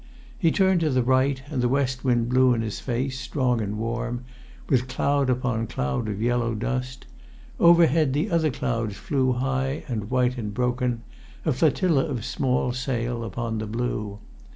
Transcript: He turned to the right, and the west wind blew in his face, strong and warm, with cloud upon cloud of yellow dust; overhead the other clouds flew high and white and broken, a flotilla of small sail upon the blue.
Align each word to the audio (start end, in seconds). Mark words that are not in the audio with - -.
He 0.39 0.51
turned 0.51 0.79
to 0.79 0.89
the 0.89 1.03
right, 1.03 1.43
and 1.51 1.61
the 1.61 1.69
west 1.69 2.03
wind 2.03 2.27
blew 2.27 2.55
in 2.55 2.61
his 2.63 2.79
face, 2.79 3.19
strong 3.19 3.61
and 3.61 3.77
warm, 3.77 4.23
with 4.67 4.87
cloud 4.87 5.29
upon 5.29 5.67
cloud 5.67 6.09
of 6.09 6.19
yellow 6.23 6.55
dust; 6.55 7.05
overhead 7.59 8.13
the 8.13 8.31
other 8.31 8.49
clouds 8.49 8.97
flew 8.97 9.33
high 9.33 9.83
and 9.87 10.09
white 10.09 10.39
and 10.39 10.55
broken, 10.55 11.03
a 11.45 11.53
flotilla 11.53 12.03
of 12.03 12.25
small 12.25 12.71
sail 12.73 13.23
upon 13.23 13.59
the 13.59 13.67
blue. 13.67 14.17